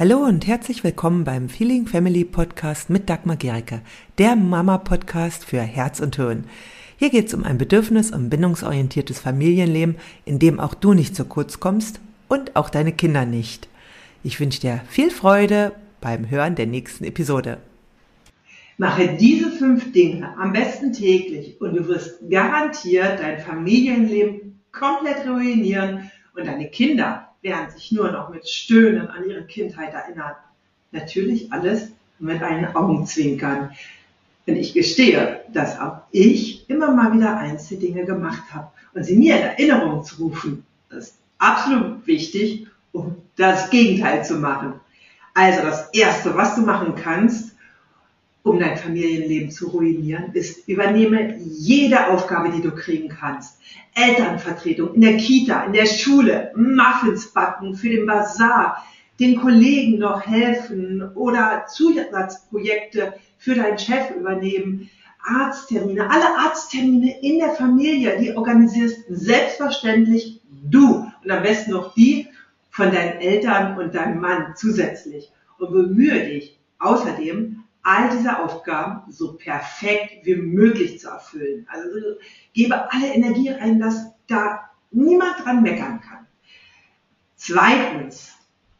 Hallo 0.00 0.18
und 0.18 0.46
herzlich 0.46 0.84
willkommen 0.84 1.24
beim 1.24 1.48
Feeling 1.48 1.88
Family 1.88 2.24
Podcast 2.24 2.88
mit 2.88 3.10
Dagmar 3.10 3.34
Gericke, 3.34 3.80
der 4.18 4.36
Mama-Podcast 4.36 5.44
für 5.44 5.60
Herz 5.60 5.98
und 5.98 6.14
Hirn. 6.14 6.44
Hier 6.98 7.10
geht 7.10 7.26
es 7.26 7.34
um 7.34 7.42
ein 7.42 7.58
bedürfnis- 7.58 8.12
und 8.12 8.30
bindungsorientiertes 8.30 9.18
Familienleben, 9.18 9.96
in 10.24 10.38
dem 10.38 10.60
auch 10.60 10.74
du 10.74 10.94
nicht 10.94 11.16
zu 11.16 11.24
kurz 11.24 11.58
kommst 11.58 11.98
und 12.28 12.54
auch 12.54 12.70
deine 12.70 12.92
Kinder 12.92 13.26
nicht. 13.26 13.68
Ich 14.22 14.38
wünsche 14.38 14.60
dir 14.60 14.82
viel 14.88 15.10
Freude 15.10 15.72
beim 16.00 16.30
Hören 16.30 16.54
der 16.54 16.68
nächsten 16.68 17.02
Episode. 17.02 17.58
Mache 18.76 19.16
diese 19.18 19.50
fünf 19.50 19.90
Dinge 19.90 20.32
am 20.38 20.52
besten 20.52 20.92
täglich 20.92 21.60
und 21.60 21.74
du 21.74 21.88
wirst 21.88 22.20
garantiert 22.30 23.18
dein 23.18 23.40
Familienleben 23.40 24.60
komplett 24.70 25.26
ruinieren 25.26 26.08
und 26.36 26.46
deine 26.46 26.68
Kinder 26.68 27.27
werden 27.42 27.70
sich 27.70 27.92
nur 27.92 28.10
noch 28.10 28.30
mit 28.30 28.48
Stöhnen 28.48 29.08
an 29.08 29.28
ihre 29.28 29.44
Kindheit 29.44 29.94
erinnern. 29.94 30.34
Natürlich 30.90 31.52
alles 31.52 31.90
mit 32.18 32.42
einem 32.42 32.74
Augenzwinkern. 32.74 33.70
Denn 34.46 34.56
ich 34.56 34.72
gestehe, 34.72 35.42
dass 35.52 35.78
auch 35.78 35.98
ich 36.10 36.68
immer 36.70 36.90
mal 36.92 37.12
wieder 37.12 37.36
einzelne 37.36 37.80
Dinge 37.80 38.04
gemacht 38.04 38.42
habe. 38.52 38.68
Und 38.94 39.04
sie 39.04 39.16
mir 39.16 39.36
in 39.36 39.42
Erinnerung 39.42 40.04
zu 40.04 40.16
rufen, 40.22 40.64
ist 40.90 41.16
absolut 41.38 42.06
wichtig, 42.06 42.66
um 42.92 43.16
das 43.36 43.70
Gegenteil 43.70 44.24
zu 44.24 44.34
machen. 44.36 44.80
Also 45.34 45.62
das 45.62 45.90
Erste, 45.90 46.34
was 46.34 46.56
du 46.56 46.62
machen 46.62 46.94
kannst, 46.96 47.54
um 48.48 48.58
dein 48.58 48.76
Familienleben 48.76 49.50
zu 49.50 49.68
ruinieren, 49.68 50.32
ist, 50.32 50.68
übernehme 50.68 51.36
jede 51.38 52.08
Aufgabe, 52.08 52.50
die 52.50 52.62
du 52.62 52.72
kriegen 52.72 53.08
kannst. 53.08 53.60
Elternvertretung 53.94 54.94
in 54.94 55.00
der 55.00 55.16
Kita, 55.16 55.64
in 55.64 55.72
der 55.72 55.86
Schule, 55.86 56.52
Muffins 56.56 57.32
backen 57.32 57.74
für 57.74 57.88
den 57.88 58.06
Bazar, 58.06 58.84
den 59.20 59.40
Kollegen 59.40 59.98
noch 59.98 60.24
helfen 60.26 61.10
oder 61.14 61.66
Zusatzprojekte 61.66 63.14
für 63.36 63.54
deinen 63.54 63.78
Chef 63.78 64.10
übernehmen, 64.16 64.88
Arzttermine, 65.24 66.08
alle 66.08 66.38
Arzttermine 66.38 67.20
in 67.20 67.38
der 67.38 67.50
Familie, 67.50 68.18
die 68.18 68.36
organisierst 68.36 69.04
selbstverständlich 69.08 70.40
du 70.70 71.06
und 71.24 71.30
am 71.30 71.42
besten 71.42 71.72
noch 71.72 71.94
die 71.94 72.28
von 72.70 72.92
deinen 72.92 73.18
Eltern 73.20 73.76
und 73.76 73.94
deinem 73.94 74.20
Mann 74.20 74.54
zusätzlich 74.56 75.30
und 75.58 75.72
bemühe 75.72 76.24
dich 76.24 76.58
außerdem 76.78 77.64
all 77.88 78.10
diese 78.10 78.38
Aufgaben 78.38 79.10
so 79.10 79.32
perfekt 79.32 80.26
wie 80.26 80.36
möglich 80.36 81.00
zu 81.00 81.08
erfüllen. 81.08 81.66
Also 81.70 81.88
gebe 82.52 82.92
alle 82.92 83.14
Energie 83.14 83.48
rein, 83.48 83.80
dass 83.80 84.12
da 84.26 84.68
niemand 84.90 85.42
dran 85.42 85.62
meckern 85.62 85.98
kann. 86.02 86.26
Zweitens, 87.36 88.34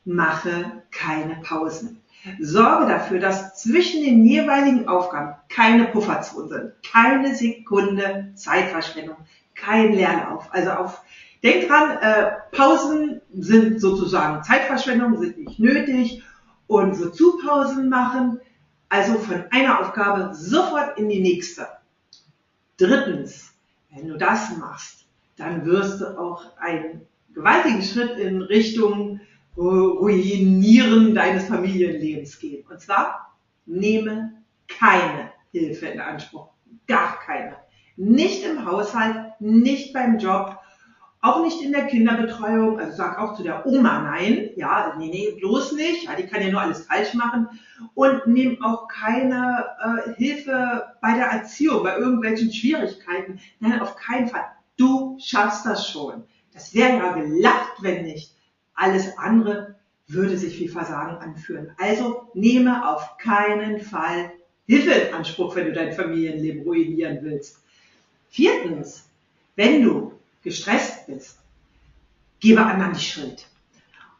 mache 0.04 0.82
keine 0.90 1.36
Pausen. 1.36 2.02
Sorge 2.38 2.86
dafür, 2.86 3.18
dass 3.18 3.62
zwischen 3.62 4.04
den 4.04 4.24
jeweiligen 4.24 4.88
Aufgaben 4.88 5.36
keine 5.48 5.84
Pufferzonen 5.86 6.48
sind, 6.50 6.72
keine 6.92 7.34
Sekunde 7.34 8.32
Zeitverschwendung, 8.34 9.16
kein 9.54 9.94
Leerlauf. 9.94 10.48
Also 10.50 10.70
auf, 10.72 11.00
denk 11.42 11.68
dran, 11.68 11.96
äh, 12.02 12.32
Pausen 12.52 13.22
sind 13.32 13.80
sozusagen 13.80 14.42
Zeitverschwendung, 14.42 15.16
sind 15.18 15.38
nicht 15.38 15.58
nötig 15.58 16.22
und 16.66 16.98
wozu 17.00 17.38
Pausen 17.38 17.88
machen? 17.88 18.40
Also 18.88 19.18
von 19.18 19.44
einer 19.50 19.80
Aufgabe 19.80 20.34
sofort 20.34 20.98
in 20.98 21.08
die 21.08 21.20
nächste. 21.20 21.68
Drittens, 22.78 23.52
wenn 23.90 24.08
du 24.08 24.16
das 24.16 24.56
machst, 24.56 25.06
dann 25.36 25.64
wirst 25.66 26.00
du 26.00 26.18
auch 26.18 26.56
einen 26.58 27.06
gewaltigen 27.34 27.82
Schritt 27.82 28.18
in 28.18 28.42
Richtung 28.42 29.20
Ruinieren 29.56 31.14
deines 31.14 31.46
Familienlebens 31.46 32.38
gehen. 32.38 32.64
Und 32.68 32.80
zwar, 32.80 33.34
nehme 33.66 34.32
keine 34.68 35.32
Hilfe 35.50 35.86
in 35.86 36.00
Anspruch. 36.00 36.48
Gar 36.86 37.18
keine. 37.18 37.56
Nicht 37.96 38.44
im 38.44 38.64
Haushalt, 38.64 39.32
nicht 39.40 39.92
beim 39.92 40.18
Job 40.18 40.57
auch 41.20 41.42
nicht 41.42 41.62
in 41.62 41.72
der 41.72 41.86
Kinderbetreuung, 41.86 42.78
also 42.78 42.96
sag 42.96 43.18
auch 43.18 43.34
zu 43.34 43.42
der 43.42 43.66
Oma 43.66 44.02
nein, 44.02 44.50
ja, 44.56 44.94
nee, 44.98 45.08
nee, 45.08 45.36
bloß 45.40 45.72
nicht, 45.72 46.04
ja, 46.04 46.14
die 46.14 46.26
kann 46.26 46.42
ja 46.42 46.50
nur 46.50 46.60
alles 46.60 46.86
falsch 46.86 47.14
machen 47.14 47.48
und 47.94 48.26
nimm 48.26 48.62
auch 48.62 48.86
keine 48.86 49.66
äh, 49.82 50.14
Hilfe 50.14 50.94
bei 51.00 51.14
der 51.14 51.26
Erziehung, 51.26 51.82
bei 51.82 51.96
irgendwelchen 51.96 52.52
Schwierigkeiten, 52.52 53.40
nein, 53.60 53.80
auf 53.80 53.96
keinen 53.96 54.28
Fall. 54.28 54.44
Du 54.76 55.16
schaffst 55.20 55.66
das 55.66 55.90
schon. 55.90 56.22
Das 56.54 56.72
wäre 56.74 56.96
ja 56.98 57.12
gelacht, 57.12 57.82
wenn 57.82 58.04
nicht. 58.04 58.34
Alles 58.74 59.18
andere 59.18 59.74
würde 60.06 60.38
sich 60.38 60.58
wie 60.60 60.68
Versagen 60.68 61.16
anführen. 61.16 61.72
Also 61.78 62.28
nehme 62.34 62.88
auf 62.88 63.18
keinen 63.18 63.80
Fall 63.80 64.32
Hilfe 64.66 64.90
in 64.90 65.14
Anspruch, 65.14 65.56
wenn 65.56 65.66
du 65.66 65.72
dein 65.72 65.92
Familienleben 65.92 66.62
ruinieren 66.62 67.18
willst. 67.22 67.58
Viertens, 68.28 69.08
wenn 69.56 69.82
du 69.82 70.17
gestresst 70.42 71.06
bist, 71.06 71.38
gebe 72.40 72.64
anderen 72.64 72.92
die 72.92 73.00
Schuld. 73.00 73.46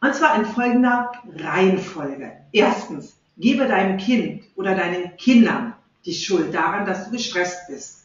Und 0.01 0.15
zwar 0.15 0.37
in 0.39 0.45
folgender 0.45 1.13
Reihenfolge. 1.37 2.33
Erstens, 2.53 3.19
gebe 3.37 3.67
deinem 3.67 3.99
Kind 3.99 4.43
oder 4.57 4.75
deinen 4.75 5.17
Kindern 5.17 5.75
die 6.05 6.15
Schuld 6.15 6.55
daran, 6.55 6.87
dass 6.87 7.07
du 7.07 7.13
gestresst 7.13 7.67
bist. 7.69 7.99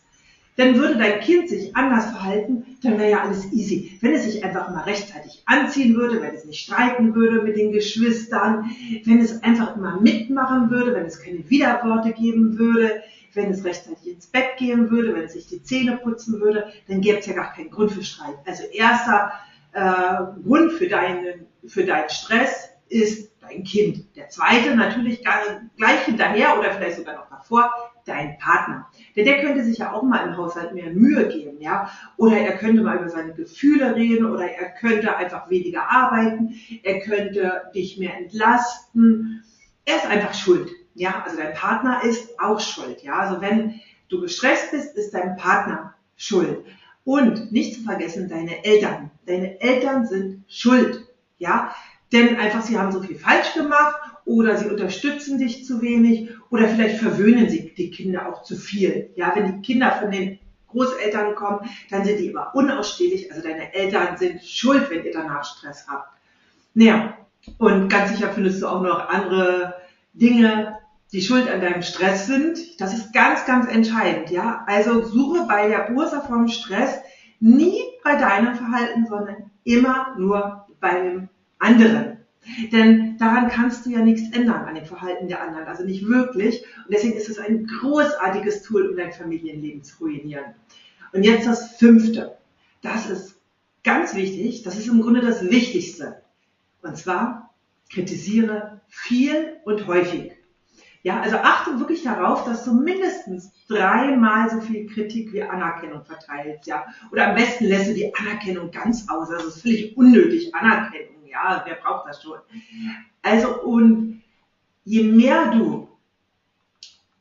Denn 0.58 0.76
würde 0.76 0.98
dein 0.98 1.20
Kind 1.20 1.50
sich 1.50 1.76
anders 1.76 2.12
verhalten, 2.12 2.78
dann 2.84 3.00
wäre 3.00 3.10
ja 3.10 3.22
alles 3.24 3.52
easy. 3.52 3.98
Wenn 4.02 4.14
es 4.14 4.24
sich 4.26 4.44
einfach 4.44 4.70
mal 4.70 4.84
rechtzeitig 4.84 5.42
anziehen 5.46 5.96
würde, 5.96 6.22
wenn 6.22 6.36
es 6.36 6.46
nicht 6.46 6.64
streiten 6.64 7.16
würde 7.16 7.42
mit 7.42 7.58
den 7.58 7.72
Geschwistern, 7.72 8.70
wenn 9.04 9.20
es 9.20 9.42
einfach 9.42 9.76
immer 9.76 10.00
mitmachen 10.00 10.70
würde, 10.70 10.94
wenn 10.94 11.06
es 11.06 11.20
keine 11.20 11.50
Widerworte 11.50 12.14
geben 12.14 12.60
würde, 12.60 13.02
wenn 13.36 13.52
es 13.52 13.64
rechtzeitig 13.64 14.08
ins 14.08 14.28
Bett 14.28 14.58
gehen 14.58 14.90
würde, 14.90 15.14
wenn 15.14 15.24
es 15.24 15.34
sich 15.34 15.48
die 15.48 15.64
Zähne 15.64 15.98
putzen 15.98 16.40
würde, 16.40 16.72
dann 16.88 17.02
gäbe 17.02 17.20
es 17.20 17.26
ja 17.26 17.34
gar 17.34 17.54
keinen 17.54 17.72
Grund 17.72 17.92
für 17.92 18.04
Streit. 18.04 18.36
Also 18.46 18.64
erster 18.66 19.34
äh, 19.74 20.42
Grund 20.44 20.74
für 20.74 20.88
deinen, 20.88 21.48
für 21.66 21.86
deinen 21.86 22.10
Stress 22.10 22.70
ist 22.90 23.32
dein 23.42 23.64
Kind. 23.64 24.16
Der 24.16 24.30
zweite 24.30 24.76
natürlich 24.76 25.22
gleich 25.22 26.06
hinterher 26.06 26.58
oder 26.58 26.72
vielleicht 26.72 26.98
sogar 26.98 27.16
noch 27.16 27.30
davor, 27.30 27.72
dein 28.06 28.38
Partner. 28.38 28.88
Denn 29.16 29.26
der 29.26 29.42
könnte 29.42 29.64
sich 29.64 29.80
ja 29.80 29.94
auch 29.94 30.04
mal 30.04 30.28
im 30.28 30.38
Haushalt 30.38 30.74
mehr 30.74 30.92
Mühe 30.92 31.28
geben, 31.28 31.60
ja. 31.60 31.90
Oder 32.18 32.38
er 32.38 32.58
könnte 32.58 32.82
mal 32.82 32.98
über 32.98 33.10
seine 33.10 33.34
Gefühle 33.34 33.96
reden 33.96 34.26
oder 34.26 34.50
er 34.50 34.72
könnte 34.72 35.16
einfach 35.16 35.50
weniger 35.50 35.90
arbeiten, 35.90 36.56
er 36.84 37.00
könnte 37.00 37.64
dich 37.74 37.98
mehr 37.98 38.16
entlasten. 38.18 39.44
Er 39.86 39.98
ist 39.98 40.06
einfach 40.06 40.34
schuld. 40.34 40.72
Ja, 40.96 41.24
also 41.26 41.38
dein 41.38 41.54
Partner 41.54 42.04
ist 42.04 42.40
auch 42.40 42.60
schuld. 42.60 43.04
Ja, 43.04 43.20
also 43.20 43.42
wenn 43.42 43.80
du 44.10 44.22
gestresst 44.22 44.72
bist, 44.72 44.96
ist 44.96 45.14
dein 45.14 45.36
Partner 45.38 45.96
schuld. 46.16 46.66
Und 47.06 47.52
nicht 47.52 47.76
zu 47.76 47.82
vergessen, 47.82 48.30
deine 48.30 48.64
Eltern. 48.64 49.12
Deine 49.26 49.60
Eltern 49.60 50.06
sind 50.06 50.44
schuld. 50.48 51.06
Ja, 51.38 51.76
denn 52.12 52.38
einfach 52.38 52.62
sie 52.62 52.78
haben 52.78 52.92
so 52.92 53.02
viel 53.02 53.18
falsch 53.18 53.54
gemacht 53.56 53.96
oder 54.26 54.56
sie 54.56 54.70
unterstützen 54.70 55.40
dich 55.40 55.66
zu 55.66 55.82
wenig 55.82 56.30
oder 56.50 56.68
vielleicht 56.68 57.00
verwöhnen 57.00 57.50
sie 57.50 57.74
die 57.76 57.90
Kinder 57.90 58.30
auch 58.30 58.44
zu 58.44 58.56
viel. 58.56 59.10
Ja, 59.16 59.36
wenn 59.36 59.52
die 59.52 59.62
Kinder 59.62 59.92
von 59.92 60.12
den 60.12 60.40
Großeltern 60.68 61.36
kommen, 61.36 61.70
dann 61.90 62.06
sind 62.06 62.20
die 62.20 62.28
immer 62.28 62.54
unausstehlich. 62.56 63.32
Also 63.32 63.44
deine 63.44 63.74
Eltern 63.74 64.18
sind 64.18 64.44
schuld, 64.44 64.90
wenn 64.90 65.04
ihr 65.04 65.12
danach 65.12 65.44
Stress 65.44 65.88
habt. 65.88 66.08
Naja, 66.76 67.18
und 67.58 67.90
ganz 67.90 68.12
sicher 68.12 68.32
findest 68.32 68.62
du 68.62 68.68
auch 68.68 68.82
noch 68.82 69.10
andere 69.10 69.76
Dinge, 70.14 70.78
die 71.14 71.22
schuld 71.22 71.48
an 71.48 71.62
deinem 71.62 71.84
Stress 71.84 72.26
sind. 72.26 72.82
Das 72.82 72.94
ist 72.94 73.14
ganz, 73.14 73.46
ganz 73.46 73.72
entscheidend, 73.72 74.32
ja. 74.32 74.66
Also 74.68 75.04
suche 75.04 75.46
bei 75.48 75.68
der 75.68 75.92
Ursache 75.92 76.28
vom 76.28 76.48
Stress 76.48 77.00
nie 77.40 77.80
bei 78.04 78.16
deinem 78.16 78.56
Verhalten, 78.56 79.06
sondern 79.08 79.52
immer 79.64 80.16
nur 80.18 80.66
bei 80.80 81.00
dem 81.00 81.30
anderen. 81.60 82.18
Denn 82.72 83.18
daran 83.18 83.48
kannst 83.48 83.86
du 83.86 83.92
ja 83.92 84.00
nichts 84.00 84.36
ändern 84.36 84.66
an 84.66 84.76
dem 84.76 84.86
Verhalten 84.86 85.28
der 85.28 85.42
anderen, 85.42 85.66
also 85.66 85.86
nicht 85.86 86.08
wirklich. 86.08 86.64
Und 86.86 86.94
deswegen 86.94 87.16
ist 87.16 87.30
es 87.30 87.38
ein 87.40 87.68
großartiges 87.68 88.64
Tool, 88.64 88.90
um 88.90 88.98
dein 88.98 89.14
Familienleben 89.14 89.84
zu 89.84 90.00
ruinieren. 90.00 90.46
Und 91.14 91.24
jetzt 91.24 91.48
das 91.48 91.78
fünfte. 91.78 92.36
Das 92.82 93.10
ist 93.10 93.36
ganz 93.84 94.16
wichtig. 94.16 94.64
Das 94.64 94.78
ist 94.78 94.88
im 94.88 95.02
Grunde 95.02 95.22
das 95.22 95.44
Wichtigste. 95.50 96.22
Und 96.82 96.98
zwar 96.98 97.54
kritisiere 97.90 98.82
viel 98.90 99.58
und 99.64 99.88
häufig. 99.88 100.34
Ja, 101.04 101.20
also 101.20 101.36
achte 101.36 101.80
wirklich 101.80 102.04
darauf, 102.04 102.46
dass 102.46 102.64
du 102.64 102.74
mindestens 102.74 103.52
dreimal 103.68 104.50
so 104.50 104.62
viel 104.62 104.88
Kritik 104.88 105.34
wie 105.34 105.44
Anerkennung 105.44 106.06
verteilst, 106.06 106.66
ja. 106.66 106.86
Oder 107.12 107.28
am 107.28 107.36
besten 107.36 107.66
lässt 107.66 107.90
du 107.90 107.94
die 107.94 108.16
Anerkennung 108.16 108.72
ganz 108.72 109.10
aus. 109.10 109.30
Also 109.30 109.50
es 109.50 109.58
ist 109.58 109.62
völlig 109.64 109.98
unnötig, 109.98 110.56
Anerkennung, 110.56 111.26
ja. 111.26 111.62
Wer 111.66 111.76
braucht 111.76 112.08
das 112.08 112.24
schon? 112.24 112.40
Also, 113.22 113.62
und 113.64 114.24
je 114.86 115.04
mehr 115.04 115.52
du 115.52 115.90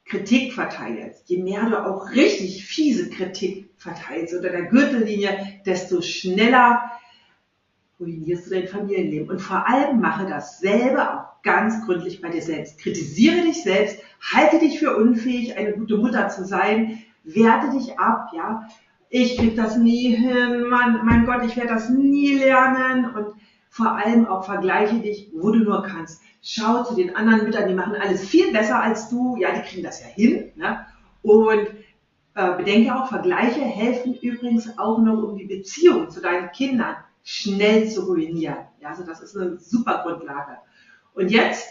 Kritik 0.04 0.52
verteilst, 0.52 1.28
je 1.28 1.42
mehr 1.42 1.64
du 1.68 1.84
auch 1.84 2.10
richtig 2.10 2.64
fiese 2.64 3.10
Kritik 3.10 3.70
verteilst 3.78 4.34
unter 4.34 4.50
der 4.50 4.66
Gürtellinie, 4.66 5.60
desto 5.66 6.02
schneller 6.02 6.92
ruinierst 8.02 8.46
du 8.46 8.50
dein 8.50 8.68
Familienleben. 8.68 9.30
Und 9.30 9.40
vor 9.40 9.68
allem 9.68 10.00
mache 10.00 10.26
dasselbe 10.26 11.00
auch 11.10 11.42
ganz 11.42 11.84
gründlich 11.84 12.20
bei 12.20 12.28
dir 12.28 12.42
selbst. 12.42 12.78
Kritisiere 12.78 13.42
dich 13.42 13.62
selbst, 13.62 13.98
halte 14.20 14.58
dich 14.58 14.78
für 14.78 14.96
unfähig, 14.96 15.56
eine 15.56 15.72
gute 15.72 15.96
Mutter 15.96 16.28
zu 16.28 16.44
sein, 16.44 17.02
werte 17.24 17.70
dich 17.70 17.98
ab, 17.98 18.28
ja. 18.34 18.68
Ich 19.08 19.36
krieg 19.36 19.56
das 19.56 19.76
nie 19.76 20.14
hin, 20.14 20.68
Mann, 20.68 21.00
mein 21.04 21.26
Gott, 21.26 21.44
ich 21.44 21.56
werde 21.56 21.74
das 21.74 21.90
nie 21.90 22.34
lernen 22.38 23.10
und 23.14 23.26
vor 23.68 23.92
allem 23.92 24.26
auch 24.26 24.44
vergleiche 24.44 24.96
dich, 24.96 25.30
wo 25.34 25.50
du 25.50 25.60
nur 25.60 25.82
kannst. 25.82 26.22
Schau 26.42 26.82
zu 26.84 26.94
den 26.94 27.14
anderen 27.14 27.44
Müttern, 27.44 27.68
die 27.68 27.74
machen 27.74 27.94
alles 27.94 28.26
viel 28.26 28.52
besser 28.52 28.82
als 28.82 29.08
du, 29.08 29.36
ja, 29.36 29.52
die 29.52 29.62
kriegen 29.62 29.82
das 29.82 30.00
ja 30.00 30.06
hin, 30.06 30.52
ne? 30.56 30.86
Und 31.22 31.68
äh, 32.34 32.56
bedenke 32.56 32.94
auch, 32.94 33.08
Vergleiche 33.08 33.60
helfen 33.60 34.14
übrigens 34.14 34.78
auch 34.78 34.98
noch, 34.98 35.22
um 35.22 35.36
die 35.36 35.44
Beziehung 35.44 36.10
zu 36.10 36.20
deinen 36.20 36.50
Kindern 36.52 36.96
schnell 37.24 37.88
zu 37.88 38.02
ruinieren. 38.02 38.58
Ja, 38.80 38.90
also 38.90 39.04
das 39.04 39.20
ist 39.20 39.36
eine 39.36 39.58
super 39.58 40.02
Grundlage. 40.02 40.58
Und 41.14 41.30
jetzt, 41.30 41.68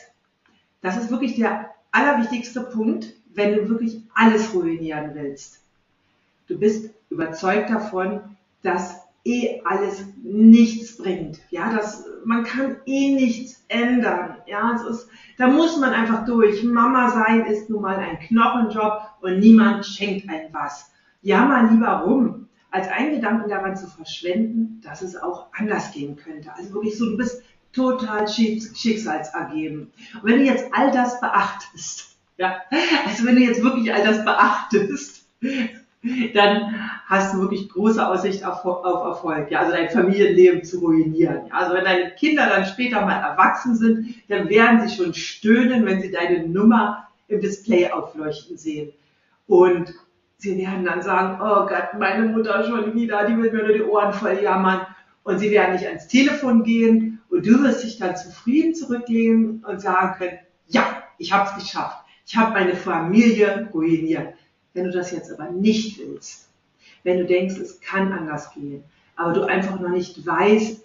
das 0.81 0.97
ist 0.97 1.09
wirklich 1.09 1.35
der 1.35 1.71
allerwichtigste 1.91 2.61
Punkt, 2.61 3.13
wenn 3.33 3.55
du 3.55 3.69
wirklich 3.69 4.01
alles 4.13 4.53
ruinieren 4.53 5.11
willst. 5.13 5.61
Du 6.47 6.57
bist 6.59 6.93
überzeugt 7.09 7.69
davon, 7.69 8.21
dass 8.61 9.01
eh 9.23 9.61
alles 9.63 10.05
nichts 10.23 10.97
bringt. 10.97 11.39
Ja, 11.49 11.71
das, 11.71 12.05
man 12.25 12.43
kann 12.43 12.77
eh 12.85 13.13
nichts 13.13 13.63
ändern. 13.67 14.37
Ja, 14.47 14.73
es 14.75 14.83
ist, 14.83 15.09
da 15.37 15.47
muss 15.47 15.77
man 15.77 15.93
einfach 15.93 16.25
durch. 16.25 16.63
Mama 16.63 17.09
sein 17.09 17.45
ist 17.45 17.69
nun 17.69 17.81
mal 17.81 17.97
ein 17.97 18.19
Knochenjob 18.19 19.01
und 19.21 19.39
niemand 19.39 19.85
schenkt 19.85 20.29
einem 20.29 20.53
was. 20.53 20.91
Ja, 21.21 21.45
mal 21.45 21.71
lieber 21.71 21.99
rum, 21.99 22.47
als 22.71 22.87
einen 22.87 23.15
Gedanken 23.15 23.49
daran 23.49 23.75
zu 23.75 23.87
verschwenden, 23.87 24.81
dass 24.83 25.01
es 25.01 25.15
auch 25.15 25.47
anders 25.53 25.91
gehen 25.91 26.15
könnte. 26.15 26.51
Also 26.55 26.73
wirklich 26.73 26.97
so, 26.97 27.05
du 27.05 27.17
bist 27.17 27.43
total 27.73 28.27
schicksalsergeben. 28.27 29.91
Und 30.15 30.23
wenn 30.23 30.39
du 30.39 30.45
jetzt 30.45 30.65
all 30.73 30.91
das 30.91 31.19
beachtest, 31.19 32.15
ja, 32.37 32.61
also 33.05 33.25
wenn 33.25 33.35
du 33.35 33.41
jetzt 33.41 33.61
wirklich 33.61 33.93
all 33.93 34.03
das 34.03 34.23
beachtest, 34.25 35.25
dann 36.33 36.89
hast 37.05 37.33
du 37.33 37.41
wirklich 37.41 37.69
große 37.69 38.05
Aussicht 38.05 38.43
auf, 38.43 38.65
auf 38.65 39.05
Erfolg, 39.05 39.51
ja, 39.51 39.59
also 39.59 39.73
dein 39.73 39.89
Familienleben 39.89 40.63
zu 40.63 40.79
ruinieren. 40.79 41.47
Ja. 41.47 41.53
Also 41.53 41.75
wenn 41.75 41.83
deine 41.83 42.11
Kinder 42.11 42.47
dann 42.47 42.65
später 42.65 43.01
mal 43.01 43.21
erwachsen 43.21 43.75
sind, 43.75 44.15
dann 44.29 44.49
werden 44.49 44.87
sie 44.87 44.95
schon 44.95 45.13
stöhnen, 45.13 45.85
wenn 45.85 46.01
sie 46.01 46.09
deine 46.09 46.47
Nummer 46.47 47.07
im 47.27 47.41
Display 47.41 47.91
aufleuchten 47.91 48.57
sehen. 48.57 48.91
Und 49.47 49.93
sie 50.41 50.57
werden 50.57 50.83
dann 50.83 51.01
sagen, 51.03 51.39
oh 51.39 51.67
Gott, 51.67 51.99
meine 51.99 52.25
Mutter 52.25 52.63
schon 52.63 52.95
wieder, 52.95 53.25
die 53.25 53.37
will 53.37 53.51
mir 53.51 53.63
nur 53.63 53.73
die 53.73 53.83
Ohren 53.83 54.11
voll 54.11 54.39
jammern. 54.41 54.87
Und 55.23 55.37
sie 55.37 55.51
werden 55.51 55.73
nicht 55.73 55.85
ans 55.85 56.07
Telefon 56.07 56.63
gehen 56.63 57.21
und 57.29 57.45
du 57.45 57.61
wirst 57.61 57.83
dich 57.83 57.99
dann 57.99 58.15
zufrieden 58.15 58.73
zurücklehnen 58.73 59.63
und 59.63 59.79
sagen 59.79 60.17
können, 60.17 60.39
ja, 60.67 61.03
ich 61.19 61.31
habe 61.31 61.47
es 61.47 61.63
geschafft. 61.63 62.03
Ich 62.25 62.35
habe 62.35 62.53
meine 62.53 62.75
Familie 62.75 63.69
ruiniert. 63.71 64.33
Wenn 64.73 64.85
du 64.85 64.91
das 64.91 65.11
jetzt 65.11 65.31
aber 65.31 65.51
nicht 65.51 65.99
willst, 65.99 66.49
wenn 67.03 67.19
du 67.19 67.25
denkst, 67.25 67.57
es 67.57 67.79
kann 67.81 68.11
anders 68.11 68.51
gehen, 68.53 68.83
aber 69.15 69.33
du 69.33 69.43
einfach 69.43 69.79
noch 69.79 69.89
nicht 69.89 70.25
weißt, 70.25 70.81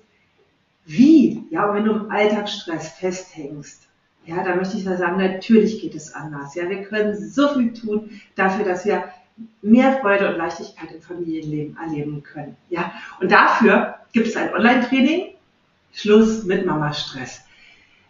wie, 0.85 1.44
ja, 1.50 1.67
und 1.69 1.76
wenn 1.76 1.85
du 1.85 1.93
im 1.93 2.11
Alltagsstress 2.11 2.88
festhängst, 2.91 3.88
ja, 4.26 4.43
da 4.43 4.55
möchte 4.55 4.76
ich 4.76 4.85
da 4.85 4.97
sagen, 4.97 5.17
natürlich 5.17 5.81
geht 5.81 5.94
es 5.94 6.12
anders. 6.12 6.55
Ja, 6.56 6.69
wir 6.69 6.82
können 6.82 7.17
so 7.17 7.55
viel 7.55 7.73
tun 7.73 8.11
dafür, 8.35 8.64
dass 8.64 8.85
wir 8.85 9.05
mehr 9.62 9.99
Freude 10.00 10.29
und 10.29 10.37
Leichtigkeit 10.37 10.93
im 10.93 11.03
Familienleben 11.03 11.77
erleben 11.77 12.23
können. 12.23 12.56
Ja, 12.71 12.93
und 13.21 13.31
dafür 13.31 13.97
gibt 14.12 14.29
es 14.29 14.37
ein 14.37 14.53
Online-Training, 14.55 15.35
Schluss 15.93 16.44
mit 16.44 16.67
Mama-Stress. 16.67 17.43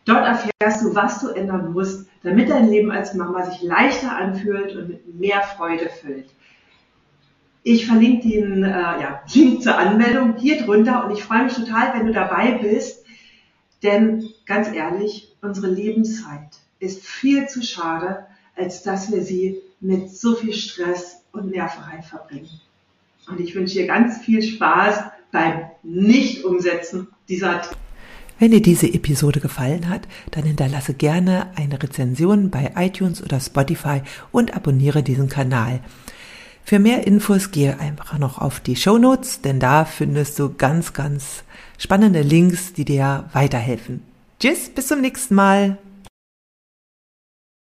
Dort 0.05 0.25
erfährst 0.25 0.83
du, 0.83 0.95
was 0.95 1.21
du 1.21 1.31
ändern 1.31 1.73
musst, 1.73 2.09
damit 2.23 2.49
dein 2.49 2.69
Leben 2.69 2.93
als 2.93 3.15
Mama 3.15 3.45
sich 3.45 3.63
leichter 3.63 4.17
anfühlt 4.17 4.75
und 4.77 4.89
mit 4.89 5.19
mehr 5.19 5.43
Freude 5.43 5.89
füllt. 5.89 6.31
Ich 7.65 7.87
verlinke 7.87 8.29
den 8.29 8.63
äh, 8.63 8.69
ja, 8.69 9.23
Link 9.35 9.63
zur 9.63 9.77
Anmeldung 9.77 10.37
hier 10.37 10.63
drunter 10.63 11.05
und 11.05 11.13
ich 11.13 11.25
freue 11.25 11.45
mich 11.45 11.55
total, 11.55 11.95
wenn 11.95 12.07
du 12.07 12.13
dabei 12.13 12.53
bist, 12.53 13.05
denn 13.83 14.29
ganz 14.47 14.73
ehrlich, 14.73 15.35
unsere 15.43 15.67
Lebenszeit 15.67 16.61
ist 16.79 17.05
viel 17.05 17.49
zu 17.49 17.63
schade, 17.63 18.27
als 18.57 18.83
dass 18.83 19.13
wir 19.13 19.23
sie 19.23 19.59
mit 19.81 20.11
so 20.11 20.35
viel 20.35 20.53
Stress 20.53 21.23
und 21.33 21.51
Nerverei 21.51 22.03
verbringen. 22.03 22.61
Und 23.29 23.41
ich 23.41 23.55
wünsche 23.55 23.75
dir 23.75 23.87
ganz 23.87 24.19
viel 24.19 24.43
Spaß 24.43 25.05
beim 25.33 25.63
Nicht-Umsetzen 25.83 27.09
dieser 27.29 27.63
wenn 28.39 28.51
dir 28.51 28.61
diese 28.61 28.93
Episode 28.93 29.41
gefallen 29.41 29.89
hat, 29.89 30.03
dann 30.31 30.45
hinterlasse 30.45 30.93
gerne 30.93 31.47
eine 31.57 31.83
Rezension 31.83 32.51
bei 32.51 32.73
iTunes 32.77 33.23
oder 33.23 33.41
Spotify 33.41 34.03
und 34.31 34.55
abonniere 34.55 35.03
diesen 35.03 35.31
Kanal. 35.31 35.81
Für 36.63 36.79
mehr 36.79 37.07
Infos 37.07 37.51
gehe 37.51 37.81
einfach 37.81 38.19
noch 38.19 38.39
auf 38.39 38.61
die 38.61 38.77
Show 38.77 38.99
Notes, 38.99 39.41
denn 39.41 39.59
da 39.59 39.87
findest 39.87 40.39
du 40.39 40.53
ganz, 40.53 40.93
ganz 40.93 41.45
spannende 41.79 42.21
Links, 42.21 42.75
die 42.75 42.85
dir 42.85 43.31
weiterhelfen. 43.33 44.03
Tschüss, 44.39 44.69
bis 44.69 44.89
zum 44.89 45.01
nächsten 45.01 45.35
Mal. 45.35 45.79